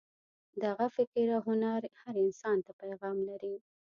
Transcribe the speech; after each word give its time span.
دغه 0.63 0.85
فکر 0.95 1.25
او 1.35 1.41
هنر 1.49 1.81
هر 2.01 2.15
انسان 2.25 2.57
ته 2.65 2.71
پیغام 2.81 3.17
لري. 3.29 3.55